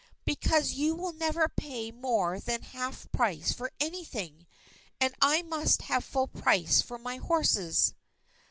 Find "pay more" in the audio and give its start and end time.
1.47-2.39